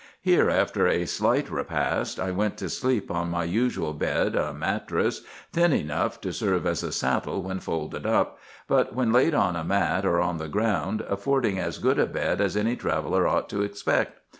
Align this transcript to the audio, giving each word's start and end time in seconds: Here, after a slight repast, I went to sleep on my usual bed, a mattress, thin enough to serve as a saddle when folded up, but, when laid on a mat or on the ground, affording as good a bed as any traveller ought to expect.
Here, 0.19 0.49
after 0.49 0.87
a 0.87 1.05
slight 1.05 1.51
repast, 1.51 2.19
I 2.19 2.31
went 2.31 2.57
to 2.57 2.69
sleep 2.69 3.11
on 3.11 3.29
my 3.29 3.43
usual 3.43 3.93
bed, 3.93 4.33
a 4.35 4.51
mattress, 4.51 5.21
thin 5.53 5.71
enough 5.71 6.19
to 6.21 6.33
serve 6.33 6.65
as 6.65 6.81
a 6.81 6.91
saddle 6.91 7.43
when 7.43 7.59
folded 7.59 8.07
up, 8.07 8.39
but, 8.67 8.95
when 8.95 9.11
laid 9.13 9.35
on 9.35 9.55
a 9.55 9.63
mat 9.63 10.03
or 10.03 10.19
on 10.19 10.37
the 10.39 10.49
ground, 10.49 11.05
affording 11.07 11.59
as 11.59 11.77
good 11.77 11.99
a 11.99 12.07
bed 12.07 12.41
as 12.41 12.57
any 12.57 12.75
traveller 12.75 13.27
ought 13.27 13.47
to 13.49 13.61
expect. 13.61 14.17